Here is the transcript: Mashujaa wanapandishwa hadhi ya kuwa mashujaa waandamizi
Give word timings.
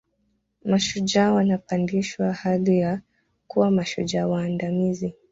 Mashujaa 0.63 1.31
wanapandishwa 1.31 2.33
hadhi 2.33 2.79
ya 2.79 3.01
kuwa 3.47 3.71
mashujaa 3.71 4.27
waandamizi 4.27 5.13